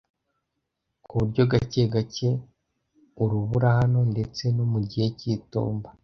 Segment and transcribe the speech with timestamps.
[1.03, 2.29] ku buryo gake gake
[3.23, 5.89] urubura hano ndetse no mu gihe cy'itumba.